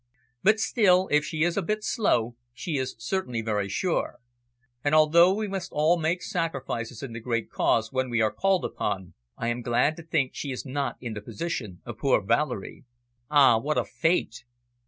"But 0.41 0.59
still, 0.59 1.07
if 1.11 1.23
she 1.23 1.43
is 1.43 1.57
a 1.57 1.61
bit 1.61 1.83
slow, 1.83 2.35
she 2.55 2.77
is 2.77 2.95
certainly 2.97 3.43
very 3.43 3.69
sure. 3.69 4.15
And, 4.83 4.95
although 4.95 5.31
we 5.31 5.47
must 5.47 5.69
all 5.71 5.99
make 5.99 6.23
sacrifices 6.23 7.03
in 7.03 7.13
the 7.13 7.19
great 7.19 7.51
cause 7.51 7.91
when 7.91 8.09
we 8.09 8.19
are 8.19 8.31
called 8.31 8.65
upon, 8.65 9.13
I 9.37 9.49
am 9.49 9.61
glad 9.61 9.95
to 9.97 10.03
think 10.03 10.31
she 10.33 10.49
is 10.49 10.65
not 10.65 10.95
in 11.01 11.13
the 11.13 11.21
position 11.21 11.83
of 11.85 11.99
poor 11.99 12.19
Valerie. 12.19 12.83
Ah, 13.29 13.59
what 13.59 13.77
a 13.77 13.85
fate!" 13.85 14.43